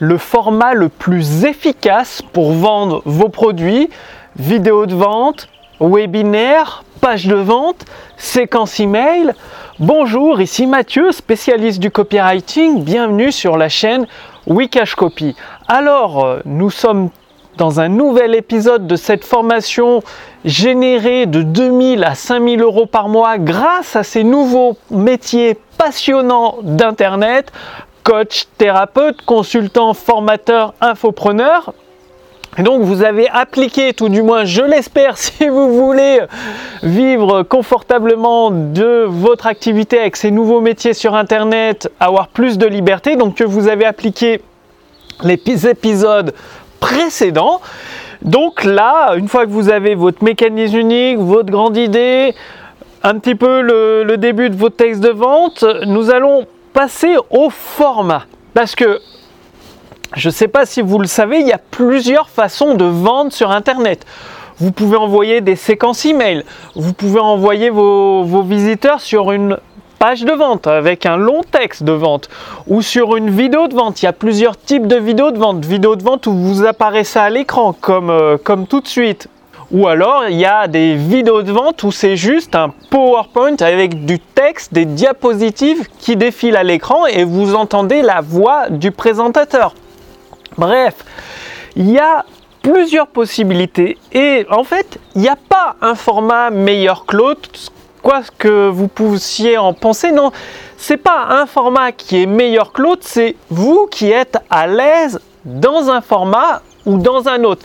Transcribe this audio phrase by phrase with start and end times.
[0.00, 3.90] le format le plus efficace pour vendre vos produits,
[4.36, 5.48] vidéo de vente,
[5.78, 7.84] webinaire, page de vente,
[8.16, 9.32] séquence email.
[9.78, 12.82] Bonjour, ici Mathieu, spécialiste du copywriting.
[12.82, 14.06] Bienvenue sur la chaîne
[14.46, 15.36] Wikash Copy.
[15.68, 17.10] Alors, euh, nous sommes
[17.58, 20.02] dans un nouvel épisode de cette formation
[20.46, 27.52] générée de 2000 à 5000 euros par mois grâce à ces nouveaux métiers passionnants d'Internet,
[28.10, 31.72] coach, thérapeute, consultant, formateur, infopreneur.
[32.58, 36.18] Et donc vous avez appliqué, tout du moins je l'espère, si vous voulez
[36.82, 43.14] vivre confortablement de votre activité avec ces nouveaux métiers sur Internet, avoir plus de liberté,
[43.14, 44.40] donc que vous avez appliqué
[45.22, 45.38] les
[45.68, 46.34] épisodes
[46.80, 47.60] précédents.
[48.22, 52.34] Donc là, une fois que vous avez votre mécanisme unique, votre grande idée,
[53.04, 57.50] un petit peu le, le début de votre texte de vente, nous allons passer au
[57.50, 58.24] format.
[58.54, 59.00] Parce que
[60.16, 63.32] je ne sais pas si vous le savez, il y a plusieurs façons de vendre
[63.32, 64.04] sur Internet.
[64.58, 69.56] Vous pouvez envoyer des séquences email, vous pouvez envoyer vos, visiteurs sur une
[69.98, 72.28] page de vente avec un long texte de vente
[72.66, 74.02] ou sur une vidéo de vente.
[74.02, 75.64] Il y a plusieurs types de vidéos de vente.
[75.64, 79.28] Vidéo de vente où vous apparaissez à l'écran comme, euh, comme tout de suite.
[79.72, 84.04] Ou alors il y a des vidéos de vente où c'est juste un PowerPoint avec
[84.04, 89.74] du texte, des diapositives qui défilent à l'écran et vous entendez la voix du présentateur.
[90.58, 90.96] Bref,
[91.76, 92.24] il y a
[92.62, 97.48] plusieurs possibilités et en fait il n'y a pas un format meilleur que l'autre
[98.02, 100.30] quoi que vous puissiez en penser non
[100.76, 105.20] c'est pas un format qui est meilleur que l'autre c'est vous qui êtes à l'aise
[105.46, 107.64] dans un format ou dans un autre.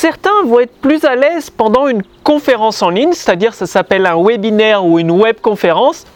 [0.00, 4.14] Certains vont être plus à l'aise pendant une conférence en ligne, c'est-à-dire ça s'appelle un
[4.14, 6.06] webinaire ou une web conférence.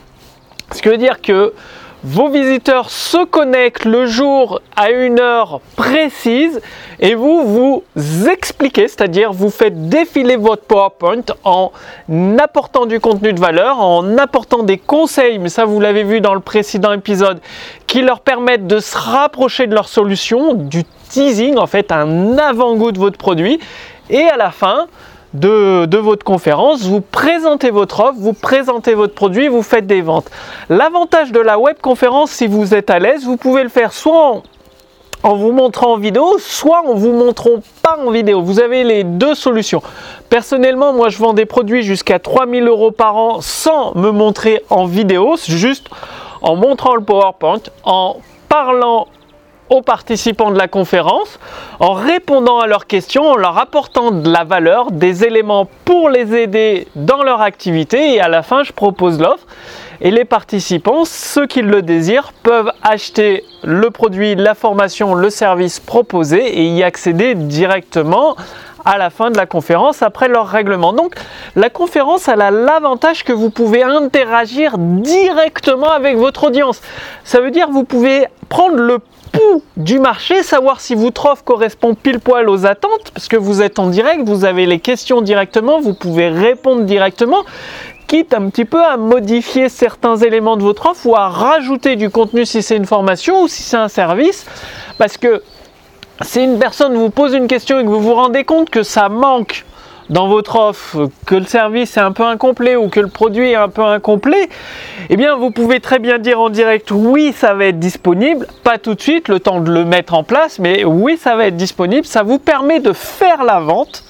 [0.70, 1.52] Ce qui veut dire que
[2.04, 6.60] vos visiteurs se connectent le jour à une heure précise
[6.98, 7.84] et vous vous
[8.28, 11.70] expliquez, c'est-à-dire vous faites défiler votre PowerPoint en
[12.38, 16.34] apportant du contenu de valeur, en apportant des conseils, mais ça vous l'avez vu dans
[16.34, 17.40] le précédent épisode,
[17.86, 22.90] qui leur permettent de se rapprocher de leur solution, du teasing en fait, un avant-goût
[22.90, 23.60] de votre produit.
[24.10, 24.86] Et à la fin,
[25.34, 30.30] de, votre conférence, vous présentez votre offre, vous présentez votre produit, vous faites des ventes.
[30.68, 34.42] L'avantage de la web conférence, si vous êtes à l'aise, vous pouvez le faire soit
[35.22, 38.42] en, vous montrant en vidéo, soit en vous montrant pas en vidéo.
[38.42, 39.82] Vous avez les deux solutions.
[40.28, 44.86] Personnellement, moi je vends des produits jusqu'à 3000 euros par an sans me montrer en
[44.86, 45.86] vidéo, juste
[46.42, 48.16] en montrant le PowerPoint, en
[48.48, 49.06] parlant
[49.72, 51.40] aux participants de la conférence
[51.80, 56.36] en répondant à leurs questions, en leur apportant de la valeur, des éléments pour les
[56.36, 59.46] aider dans leur activité et à la fin je propose l'offre
[60.02, 65.80] et les participants, ceux qui le désirent, peuvent acheter le produit, la formation, le service
[65.80, 68.36] proposé et y accéder directement
[68.84, 70.92] à la fin de la conférence après leur règlement.
[70.92, 71.14] Donc
[71.56, 76.82] la conférence elle a l'avantage que vous pouvez interagir directement avec votre audience.
[77.24, 78.98] Ça veut dire que vous pouvez prendre le
[79.76, 83.78] du marché, savoir si votre offre correspond pile poil aux attentes, parce que vous êtes
[83.78, 87.44] en direct, vous avez les questions directement, vous pouvez répondre directement,
[88.06, 92.10] quitte un petit peu à modifier certains éléments de votre offre ou à rajouter du
[92.10, 94.46] contenu si c'est une formation ou si c'est un service,
[94.98, 95.42] parce que
[96.20, 99.08] si une personne vous pose une question et que vous vous rendez compte que ça
[99.08, 99.64] manque
[100.12, 103.56] dans votre offre, que le service est un peu incomplet ou que le produit est
[103.56, 104.50] un peu incomplet,
[105.08, 108.76] eh bien vous pouvez très bien dire en direct oui ça va être disponible, pas
[108.76, 111.56] tout de suite, le temps de le mettre en place, mais oui ça va être
[111.56, 114.04] disponible, ça vous permet de faire la vente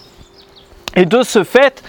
[0.96, 1.84] et de ce fait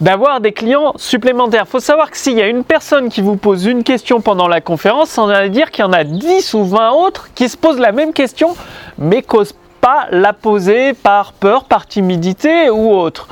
[0.00, 1.62] d'avoir des clients supplémentaires.
[1.68, 4.48] Il faut savoir que s'il y a une personne qui vous pose une question pendant
[4.48, 7.56] la conférence, ça veut dire qu'il y en a 10 ou 20 autres qui se
[7.56, 8.56] posent la même question
[8.98, 13.26] mais causent pas la poser par peur, par timidité ou autre.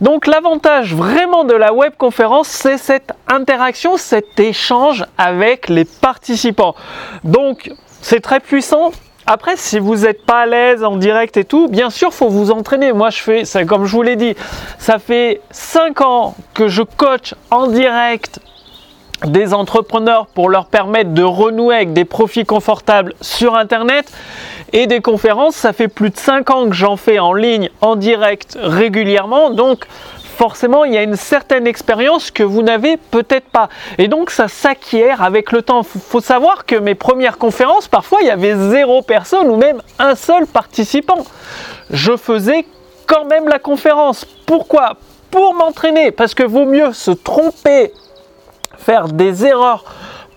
[0.00, 6.74] Donc l'avantage vraiment de la web conférence, c'est cette interaction, cet échange avec les participants.
[7.22, 7.70] Donc
[8.02, 8.90] c'est très puissant.
[9.26, 12.50] Après, si vous n'êtes pas à l'aise en direct et tout, bien sûr, faut vous
[12.50, 12.92] entraîner.
[12.92, 14.34] Moi, je fais, ça, comme je vous l'ai dit,
[14.78, 18.40] ça fait 5 ans que je coach en direct
[19.26, 24.10] des entrepreneurs pour leur permettre de renouer avec des profits confortables sur Internet
[24.72, 25.54] et des conférences.
[25.54, 29.50] Ça fait plus de 5 ans que j'en fais en ligne, en direct, régulièrement.
[29.50, 29.86] Donc
[30.34, 33.68] forcément, il y a une certaine expérience que vous n'avez peut-être pas.
[33.98, 35.82] Et donc, ça s'acquiert avec le temps.
[35.94, 39.80] Il faut savoir que mes premières conférences, parfois, il y avait zéro personne ou même
[39.98, 41.24] un seul participant.
[41.90, 42.66] Je faisais
[43.06, 44.26] quand même la conférence.
[44.46, 44.96] Pourquoi?
[45.30, 46.10] Pour m'entraîner.
[46.10, 47.92] Parce que vaut mieux se tromper
[48.78, 49.84] faire des erreurs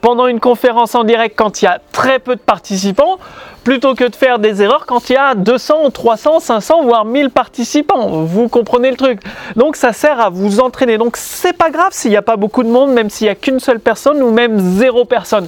[0.01, 3.18] pendant une conférence en direct quand il y a très peu de participants
[3.63, 7.31] plutôt que de faire des erreurs quand il y a 200, 300, 500, voire 1000
[7.31, 8.24] participants.
[8.24, 9.19] Vous comprenez le truc.
[9.57, 10.98] Donc ça sert à vous entraîner.
[10.98, 13.36] Donc c'est pas grave s'il n'y a pas beaucoup de monde, même s'il n'y a
[13.36, 15.48] qu'une seule personne ou même zéro personne.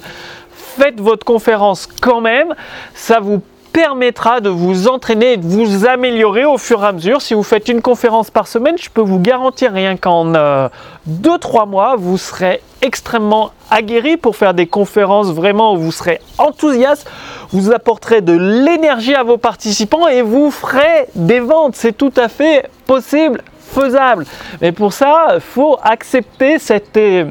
[0.52, 2.54] Faites votre conférence quand même.
[2.94, 3.40] Ça vous
[3.72, 7.22] permettra de vous entraîner et de vous améliorer au fur et à mesure.
[7.22, 11.66] Si vous faites une conférence par semaine, je peux vous garantir rien qu'en 2-3 euh,
[11.66, 17.08] mois, vous serez extrêmement aguerri pour faire des conférences vraiment où vous serez enthousiaste,
[17.52, 21.76] vous apporterez de l'énergie à vos participants et vous ferez des ventes.
[21.76, 24.26] C'est tout à fait possible, faisable.
[24.60, 27.26] Mais pour ça, faut accepter cette euh,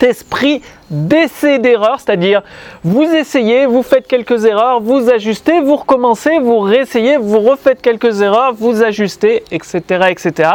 [0.00, 2.42] esprit d'essai d'erreur, c'est-à-dire
[2.82, 8.20] vous essayez, vous faites quelques erreurs, vous ajustez, vous recommencez, vous réessayez, vous refaites quelques
[8.20, 10.50] erreurs, vous ajustez, etc., etc.,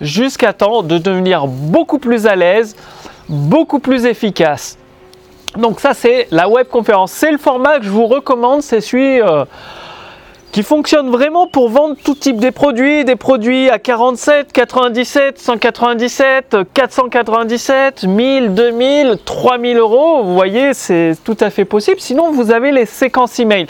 [0.00, 2.76] jusqu'à temps de devenir beaucoup plus à l'aise,
[3.28, 4.78] beaucoup plus efficace.
[5.56, 9.20] Donc ça c'est la web conférence, c'est le format que je vous recommande, c'est celui
[9.20, 9.44] euh,
[10.56, 16.56] qui fonctionne vraiment pour vendre tout type de produits, des produits à 47, 97, 197,
[16.72, 20.22] 497, 1000, 2000, 3000 euros.
[20.22, 22.00] Vous voyez, c'est tout à fait possible.
[22.00, 23.66] Sinon, vous avez les séquences email.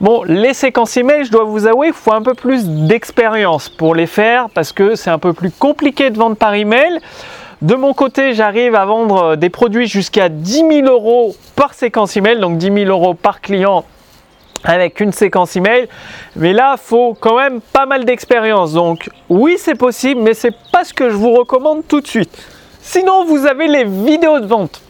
[0.00, 3.96] Bon, les séquences email, je dois vous avouer, il faut un peu plus d'expérience pour
[3.96, 7.00] les faire parce que c'est un peu plus compliqué de vendre par email.
[7.62, 12.38] De mon côté, j'arrive à vendre des produits jusqu'à 10 000 euros par séquence email,
[12.38, 13.84] donc 10 000 euros par client
[14.64, 15.88] avec une séquence email.
[16.36, 18.72] Mais là, faut quand même pas mal d'expérience.
[18.72, 22.36] Donc oui, c'est possible, mais c'est pas ce que je vous recommande tout de suite.
[22.80, 24.80] Sinon, vous avez les vidéos de vente.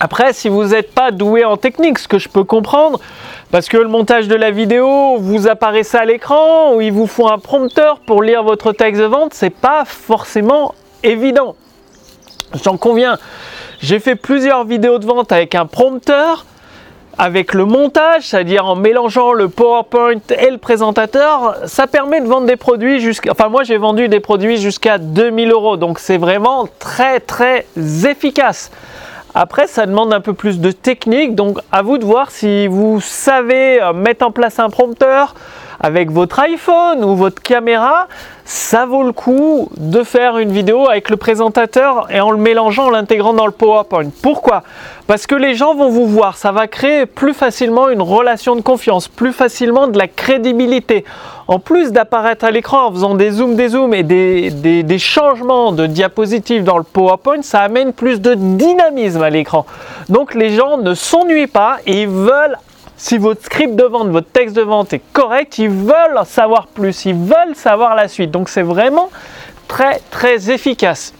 [0.00, 3.00] Après, si vous n'êtes pas doué en technique, ce que je peux comprendre,
[3.50, 7.28] parce que le montage de la vidéo, vous apparaissez à l'écran, ou il vous faut
[7.28, 11.56] un prompteur pour lire votre texte de vente, c'est pas forcément évident.
[12.62, 13.18] J'en conviens.
[13.80, 16.46] J'ai fait plusieurs vidéos de vente avec un prompteur
[17.18, 22.46] avec le montage, c'est-à-dire en mélangeant le PowerPoint et le présentateur, ça permet de vendre
[22.46, 23.32] des produits jusqu'à...
[23.32, 27.66] Enfin moi j'ai vendu des produits jusqu'à 2000 euros, donc c'est vraiment très très
[28.08, 28.70] efficace.
[29.34, 33.00] Après, ça demande un peu plus de technique, donc à vous de voir si vous
[33.00, 35.34] savez euh, mettre en place un prompteur,
[35.80, 38.08] avec votre iPhone ou votre caméra,
[38.44, 42.86] ça vaut le coup de faire une vidéo avec le présentateur et en le mélangeant,
[42.86, 44.08] en l'intégrant dans le PowerPoint.
[44.22, 44.62] Pourquoi?
[45.06, 48.62] Parce que les gens vont vous voir, ça va créer plus facilement une relation de
[48.62, 51.04] confiance, plus facilement de la crédibilité.
[51.46, 55.86] En plus d'apparaître à l'écran en faisant des zooms, des zooms et des, changements de
[55.86, 59.66] diapositives dans le PowerPoint, ça amène plus de dynamisme à l'écran.
[60.08, 62.56] Donc les gens ne s'ennuient pas et ils veulent
[62.98, 67.04] si votre script de vente, votre texte de vente est correct, ils veulent savoir plus,
[67.04, 68.32] ils veulent savoir la suite.
[68.32, 69.08] Donc c'est vraiment
[69.68, 71.14] très très efficace.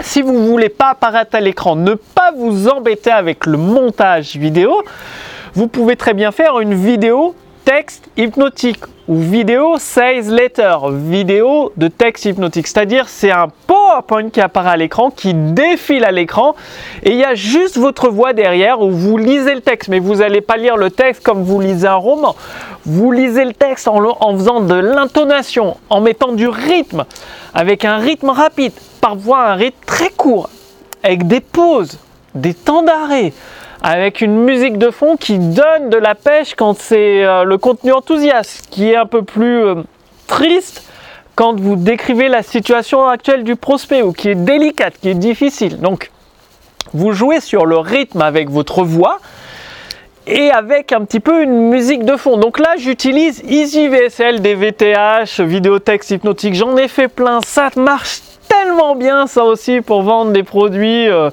[0.00, 4.36] Si vous ne voulez pas apparaître à l'écran, ne pas vous embêter avec le montage
[4.36, 4.82] vidéo,
[5.54, 11.88] vous pouvez très bien faire une vidéo texte hypnotique ou vidéo sales letter, vidéo de
[11.88, 12.66] texte hypnotique.
[12.66, 16.54] C'est-à-dire c'est un PowerPoint qui apparaît à l'écran, qui défile à l'écran
[17.02, 19.88] et il y a juste votre voix derrière où vous lisez le texte.
[19.88, 22.36] Mais vous n'allez pas lire le texte comme vous lisez un roman.
[22.86, 27.04] Vous lisez le texte en, en faisant de l'intonation, en mettant du rythme,
[27.54, 30.50] avec un rythme rapide, parfois un rythme très court,
[31.02, 31.98] avec des pauses,
[32.34, 33.32] des temps d'arrêt
[33.82, 37.92] avec une musique de fond qui donne de la pêche quand c'est euh, le contenu
[37.92, 39.74] enthousiaste, qui est un peu plus euh,
[40.26, 40.84] triste
[41.34, 45.80] quand vous décrivez la situation actuelle du prospect ou qui est délicate, qui est difficile.
[45.80, 46.10] Donc,
[46.92, 49.20] vous jouez sur le rythme avec votre voix
[50.30, 52.36] et avec un petit peu une musique de fond.
[52.36, 56.54] Donc là, j'utilise Easy VSL, des VTH, vidéotexte hypnotique.
[56.54, 61.30] J'en ai fait plein, ça marche tellement bien ça aussi pour vendre des produits euh,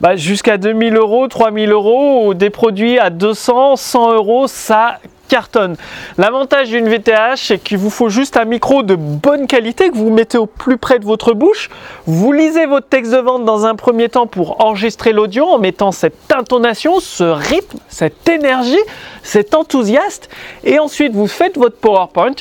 [0.00, 5.76] bah, jusqu'à 2000 euros, 3000 euros ou des produits à 200, 100 euros, ça cartonne.
[6.18, 10.10] L'avantage d'une VTH, c'est qu'il vous faut juste un micro de bonne qualité que vous
[10.10, 11.70] mettez au plus près de votre bouche.
[12.06, 15.92] Vous lisez votre texte de vente dans un premier temps pour enregistrer l'audio en mettant
[15.92, 18.76] cette intonation, ce rythme, cette énergie,
[19.22, 20.24] cet enthousiasme.
[20.64, 22.34] Et ensuite, vous faites votre PowerPoint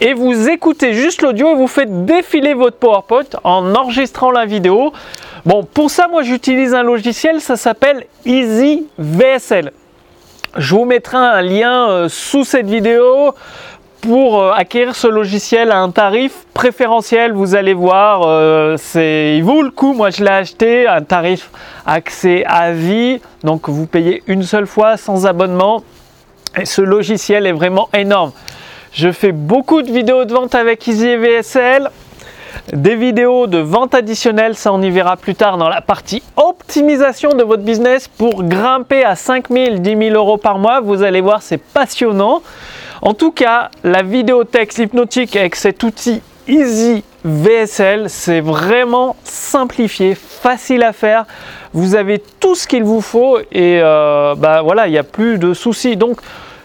[0.00, 4.92] et vous écoutez juste l'audio et vous faites défiler votre PowerPoint en enregistrant la vidéo.
[5.44, 9.72] Bon, pour ça, moi j'utilise un logiciel, ça s'appelle Easy VSL.
[10.56, 13.34] Je vous mettrai un lien euh, sous cette vidéo
[14.00, 17.32] pour euh, acquérir ce logiciel à un tarif préférentiel.
[17.32, 19.92] Vous allez voir, euh, c'est, il vaut le coup.
[19.92, 21.50] Moi, je l'ai acheté à un tarif
[21.86, 23.20] accès à vie.
[23.44, 25.84] Donc, vous payez une seule fois sans abonnement.
[26.60, 28.32] Et ce logiciel est vraiment énorme.
[28.92, 31.90] Je fais beaucoup de vidéos de vente avec EasyVSL.
[32.72, 37.34] Des vidéos de vente additionnelle, ça on y verra plus tard dans la partie optimisation
[37.34, 40.80] de votre business pour grimper à 5 000, 10 000 euros par mois.
[40.80, 42.42] Vous allez voir, c'est passionnant.
[43.02, 50.14] En tout cas, la vidéo texte hypnotique avec cet outil Easy VSL, c'est vraiment simplifié,
[50.14, 51.26] facile à faire.
[51.72, 55.38] Vous avez tout ce qu'il vous faut et euh, bah voilà, il n'y a plus
[55.38, 55.96] de soucis.
[55.96, 56.18] Donc,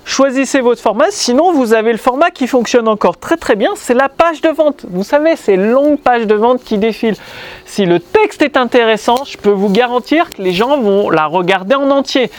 [0.06, 1.08] choisissez votre format.
[1.10, 4.50] Sinon, vous avez le format qui fonctionne encore très très bien, c'est la page de
[4.50, 4.86] vente.
[4.90, 7.18] Vous savez, ces longues pages de vente qui défilent.
[7.66, 11.76] Si le texte est intéressant, je peux vous garantir que les gens vont la regarder
[11.76, 12.32] en entier.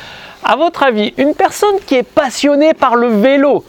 [0.45, 3.65] À votre avis, une personne qui est passionnée par le vélo,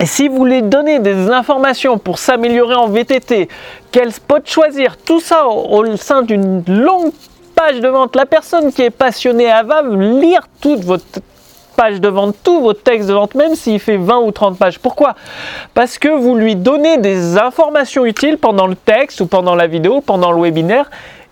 [0.00, 3.48] et si vous voulez donner des informations pour s'améliorer en VTT,
[3.92, 7.12] quel spot choisir, tout ça au, sein d'une longue
[7.54, 11.04] page de vente, la personne qui est passionnée, elle va lire toute votre
[11.74, 14.78] page de vente, tout votre texte de vente, même s'il fait 20 ou 30 pages.
[14.78, 15.14] Pourquoi?
[15.74, 20.00] Parce que vous lui donnez des informations utiles pendant le texte ou pendant la vidéo,
[20.00, 20.90] pendant le webinaire,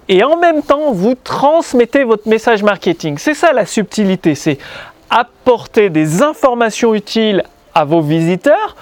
[0.08, 3.18] et en même temps, vous transmettez votre message marketing.
[3.18, 4.58] C'est ça la subtilité, c'est
[5.08, 7.44] apporter des informations utiles
[7.74, 8.76] à vos visiteurs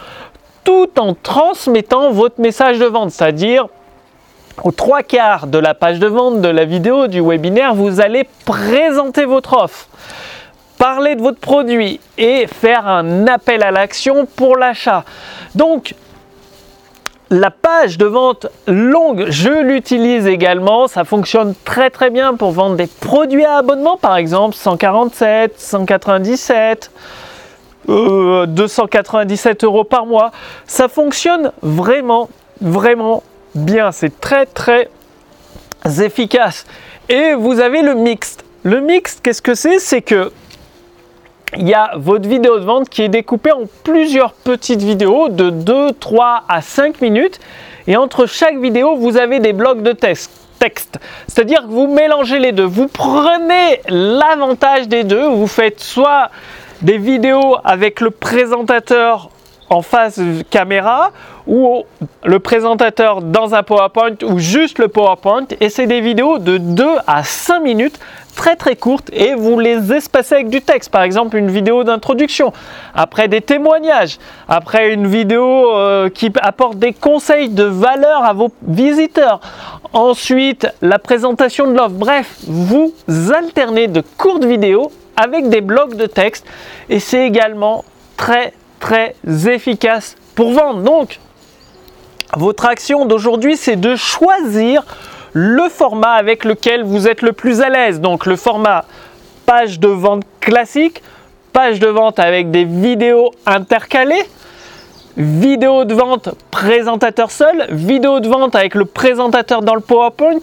[0.65, 3.67] tout en transmettant votre message de vente, c'est-à-dire
[4.63, 8.29] aux trois quarts de la page de vente, de la vidéo, du webinaire, vous allez
[8.45, 9.89] présenter votre offre,
[10.81, 15.05] parler de votre produit et faire un appel à l'action pour l'achat.
[15.55, 15.95] Donc,
[17.29, 20.89] la page de vente longue, je l'utilise également.
[20.89, 26.91] Ça fonctionne très très bien pour vendre des produits à abonnement, par exemple 147, 197.
[27.87, 30.31] 297 euh, euros par mois.
[30.67, 32.31] Ça fonctionne vraiment,
[32.63, 33.23] vraiment
[33.55, 33.93] bien.
[33.93, 34.89] C'est très, très
[36.01, 36.65] efficace.
[37.11, 38.45] Et vous avez le mixte.
[38.63, 39.79] Le mixte, qu'est-ce que c'est?
[39.79, 40.33] C'est que
[41.57, 45.51] il y a votre vidéo de vente qui est découpée en plusieurs petites vidéos de
[45.51, 47.41] 2, 3 à 5 minutes.
[47.87, 50.31] Et entre chaque vidéo, vous avez des blocs de texte.
[51.27, 52.65] C'est-à-dire que vous mélangez les deux.
[52.65, 55.27] Vous prenez l'avantage des deux.
[55.27, 56.31] Vous faites soit
[56.83, 59.31] des vidéos avec le présentateur
[59.71, 61.13] en face caméra
[61.47, 61.85] ou
[62.25, 66.85] le présentateur dans un PowerPoint ou juste le PowerPoint et c'est des vidéos de 2
[67.07, 67.99] à 5 minutes
[68.35, 70.91] très très courtes et vous les espacez avec du texte.
[70.91, 72.53] Par exemple une vidéo d'introduction
[72.95, 74.19] après des témoignages
[74.49, 79.41] après une vidéo euh, qui apporte des conseils de valeur à vos visiteurs.
[79.93, 81.95] Ensuite la présentation de l'offre.
[81.95, 82.93] Bref vous
[83.35, 86.47] alternez de courtes vidéos avec des blocs de texte
[86.89, 87.85] et c'est également
[88.17, 89.15] très très
[89.47, 90.81] efficace pour vendre.
[90.81, 91.21] Donc,
[92.37, 94.85] votre action d'aujourd'hui, c'est de choisir
[95.33, 98.01] le format avec lequel vous êtes le plus à l'aise.
[98.01, 98.85] Donc, le format
[99.47, 101.03] page de vente classique,
[101.53, 104.25] page de vente avec des vidéos intercalées,
[105.17, 110.41] vidéo de vente présentateur seul, vidéo de vente avec le présentateur dans le PowerPoint,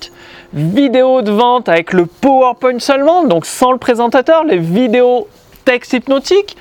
[0.53, 5.27] vidéo de vente avec le PowerPoint seulement, donc sans le présentateur, les vidéos
[5.65, 6.56] texte hypnotique,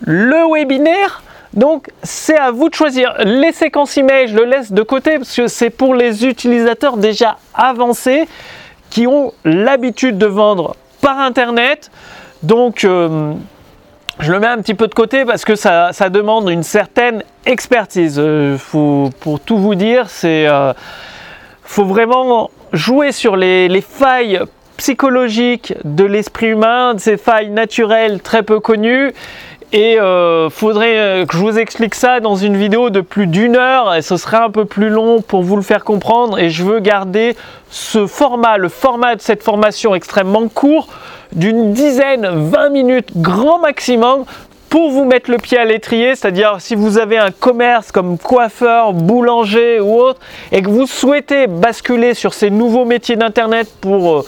[0.00, 1.22] le webinaire.
[1.54, 3.14] Donc c'est à vous de choisir.
[3.24, 7.38] Les séquences email, je le laisse de côté parce que c'est pour les utilisateurs déjà
[7.54, 8.26] avancés
[8.90, 11.90] qui ont l'habitude de vendre par internet.
[12.42, 13.34] Donc euh,
[14.18, 18.16] je le mets un petit peu de côté parce que ça, demande une certaine expertise.
[18.18, 18.56] Euh,
[19.20, 20.72] pour tout vous dire, c'est euh,
[21.62, 24.40] faut vraiment jouer sur les, failles
[24.76, 29.12] psychologiques de l'esprit humain, ces failles naturelles très peu connues.
[29.74, 33.94] Et euh, faudrait que je vous explique ça dans une vidéo de plus d'une heure
[33.94, 36.38] et ce serait un peu plus long pour vous le faire comprendre.
[36.38, 37.34] Et je veux garder
[37.70, 40.88] ce format, le format de cette formation extrêmement court
[41.34, 44.26] d'une dizaine, 20 minutes grand maximum
[44.72, 48.94] pour vous mettre le pied à l'étrier, c'est-à-dire si vous avez un commerce comme coiffeur,
[48.94, 50.18] boulanger ou autre,
[50.50, 54.24] et que vous souhaitez basculer sur ces nouveaux métiers d'Internet pour euh,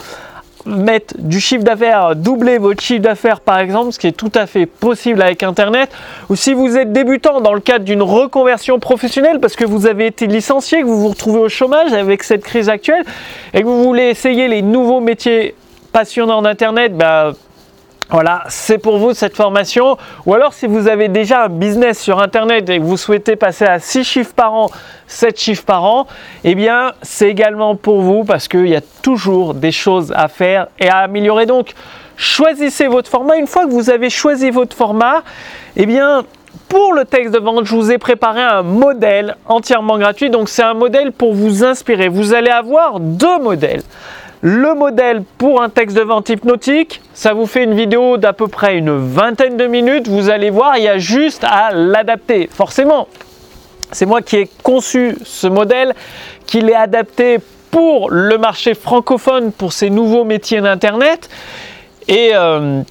[0.66, 4.46] mettre du chiffre d'affaires, doubler votre chiffre d'affaires par exemple, ce qui est tout à
[4.46, 5.90] fait possible avec Internet,
[6.28, 10.06] ou si vous êtes débutant dans le cadre d'une reconversion professionnelle parce que vous avez
[10.06, 13.04] été licencié, que vous vous retrouvez au chômage avec cette crise actuelle,
[13.52, 15.54] et que vous voulez essayer les nouveaux métiers
[15.92, 17.32] passionnant d'Internet, bah,
[18.10, 19.96] voilà, c'est pour vous cette formation.
[20.26, 23.64] Ou alors si vous avez déjà un business sur Internet et que vous souhaitez passer
[23.64, 24.70] à 6 chiffres par an,
[25.06, 26.06] 7 chiffres par an,
[26.44, 30.68] eh bien c'est également pour vous parce qu'il y a toujours des choses à faire
[30.78, 31.46] et à améliorer.
[31.46, 31.72] Donc
[32.16, 33.36] choisissez votre format.
[33.36, 35.22] Une fois que vous avez choisi votre format,
[35.76, 36.24] eh bien
[36.68, 40.28] pour le texte de vente, je vous ai préparé un modèle entièrement gratuit.
[40.28, 42.08] Donc c'est un modèle pour vous inspirer.
[42.08, 43.82] Vous allez avoir deux modèles
[44.44, 47.00] le modèle pour un texte de vente hypnotique.
[47.14, 50.06] Ça vous fait une vidéo d'à peu près une vingtaine de minutes.
[50.06, 52.50] Vous allez voir, il y a juste à l'adapter.
[52.52, 53.08] Forcément,
[53.90, 55.94] C'est moi qui ai conçu ce modèle,
[56.46, 57.38] qui l'ai adapté
[57.70, 61.30] pour le marché francophone, pour ces nouveaux métiers d'Internet.
[62.08, 62.82] Et euh,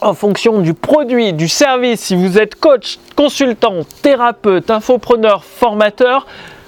[0.00, 6.26] en fonction du produit, du service, si vous êtes coach, consultant, thérapeute, infopreneur, formateur,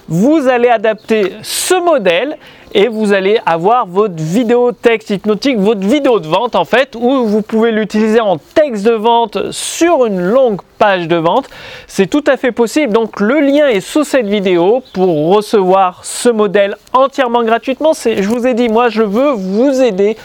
[0.09, 2.37] vous allez adapter ce modèle
[2.73, 7.27] et vous allez avoir votre vidéo texte hypnotique, votre vidéo de vente en fait, où
[7.27, 11.49] vous pouvez l'utiliser en texte de vente sur une longue page de vente.
[11.87, 12.93] C'est tout à fait possible.
[12.93, 17.93] Donc le lien est sous cette vidéo pour recevoir ce modèle entièrement gratuitement.
[17.93, 20.17] Je vous ai dit, moi je veux vous aider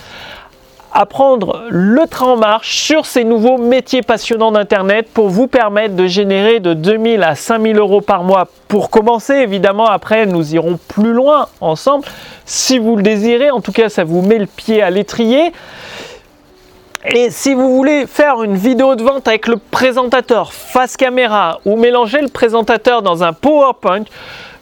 [1.04, 6.08] prendre le train en marche sur ces nouveaux métiers passionnants d'Internet pour vous permettre de
[6.08, 9.34] générer de 2000 à 5000 euros par mois pour commencer.
[9.34, 12.06] Évidemment, après, nous irons plus loin ensemble
[12.46, 13.52] si vous le désirez.
[13.52, 15.52] En tout cas, ça vous met le pied à l'étrier.
[17.08, 21.76] Et si vous voulez faire une vidéo de vente avec le présentateur face caméra ou
[21.76, 24.06] mélanger le présentateur dans un PowerPoint,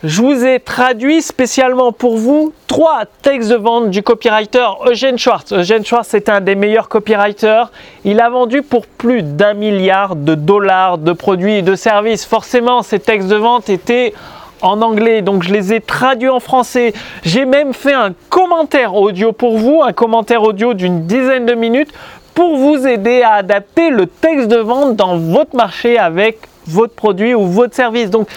[0.03, 5.53] je vous ai traduit spécialement pour vous trois textes de vente du copywriter Eugene Schwartz.
[5.53, 7.71] Eugene Schwartz est un des meilleurs copywriters.
[8.03, 12.25] Il a vendu pour plus d'un milliard de dollars de produits et de services.
[12.25, 14.13] Forcément, ces textes de vente étaient
[14.61, 16.91] en anglais, donc je les ai traduits en français.
[17.23, 21.93] J'ai même fait un commentaire audio pour vous, un commentaire audio d'une dizaine de minutes
[22.33, 27.33] pour vous aider à adapter le texte de vente dans votre marché avec votre produit
[27.33, 28.09] ou votre service.
[28.09, 28.27] Donc,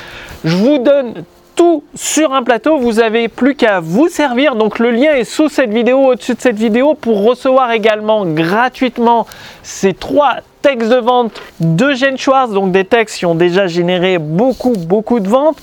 [0.44, 1.24] je vous donne
[1.56, 2.78] tout sur un plateau.
[2.78, 4.54] Vous avez plus qu'à vous servir.
[4.54, 9.26] Donc le lien est sous cette vidéo, au-dessus de cette vidéo, pour recevoir également gratuitement
[9.62, 14.18] ces trois textes de vente de Gene Schwartz, donc des textes qui ont déjà généré
[14.18, 15.58] beaucoup, beaucoup de ventes.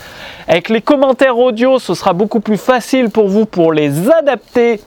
[0.47, 4.81] Avec les commentaires audio, ce sera beaucoup plus facile pour vous pour les adapter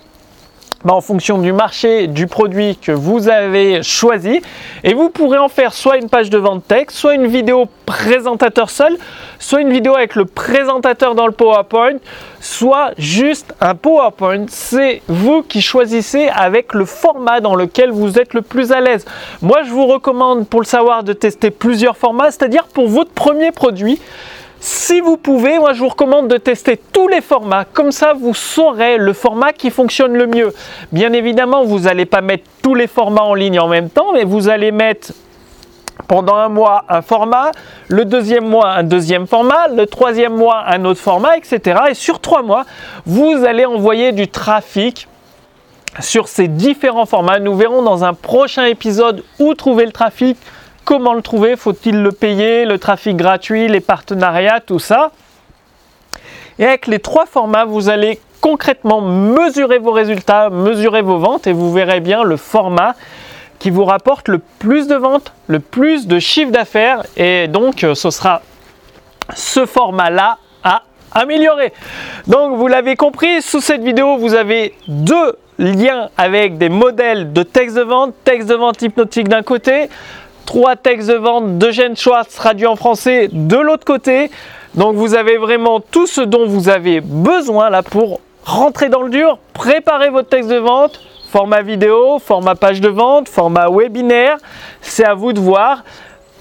[0.87, 4.41] bah, en fonction du marché, du produit que vous avez choisi.
[4.85, 8.71] Et vous pourrez en faire soit une page de vente texte, soit une vidéo présentateur
[8.71, 8.97] seul,
[9.41, 11.97] soit une vidéo avec le présentateur dans le PowerPoint,
[12.41, 14.47] soit juste un PowerPoint.
[14.49, 19.05] C'est vous qui choisissez avec le format dans lequel vous êtes le plus à l'aise.
[19.43, 23.51] Moi, je vous recommande pour le savoir de tester plusieurs formats, c'est-à-dire pour votre premier
[23.51, 24.01] produit.
[24.61, 27.65] Si vous pouvez, moi je vous recommande de tester tous les formats.
[27.65, 30.53] Comme ça, vous saurez le format qui fonctionne le mieux.
[30.93, 34.25] Bien évidemment, vous n'allez pas mettre tous les formats en ligne en même temps, mais
[34.25, 35.13] vous allez mettre
[36.09, 37.53] pendant un mois un format,
[37.89, 41.81] le deuxième mois un deuxième format, le troisième mois un autre format, etc.
[41.91, 42.65] Et sur trois mois,
[43.07, 45.09] vous allez envoyer du trafic
[46.01, 47.39] sur ces différents formats.
[47.39, 50.37] Nous verrons dans un prochain épisode où trouver le trafic,
[50.87, 51.57] Comment le trouver?
[51.57, 55.11] Faut-il le payer Le trafic gratuit, les partenariats, tout ça?
[56.61, 61.53] Et avec les trois formats, vous allez concrètement mesurer vos résultats, mesurer vos ventes et
[61.53, 62.95] vous verrez bien le format
[63.59, 67.97] qui vous rapporte le plus de ventes, le plus de chiffre d'affaires et donc euh,
[67.97, 68.43] ce sera
[69.35, 71.73] ce format-là à améliorer.
[72.29, 77.43] Donc vous l'avez compris, sous cette vidéo, vous avez deux liens avec des modèles de
[77.43, 79.89] texte de vente, texte de vente hypnotique d'un côté,
[80.47, 84.31] trois textes de vente de Gene Schwartz traduits en français de l'autre côté.
[84.75, 89.11] Donc vous avez vraiment tout ce dont vous avez besoin là pour rentrer dans le
[89.11, 94.37] dur, préparer votre texte de vente, format vidéo, format page de vente, format webinaire.
[94.81, 95.83] C'est à vous de voir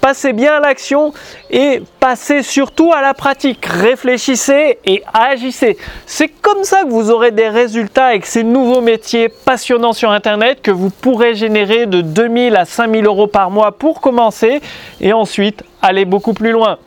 [0.06, 1.14] passez bien à l'action
[1.50, 3.66] et passez surtout à la pratique.
[3.66, 5.80] Réfléchissez et agissez.
[6.06, 10.62] C'est comme ça que vous aurez des résultats avec ces nouveaux métiers passionnants sur Internet
[10.62, 14.62] que vous pourrez générer de 2000 à 5000 euros par mois pour commencer
[15.02, 16.78] et ensuite aller beaucoup plus loin.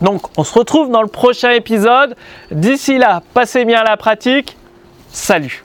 [0.00, 2.16] Donc on se retrouve dans le prochain épisode.
[2.50, 4.56] D'ici là, passez bien à la pratique.
[5.12, 5.62] Salut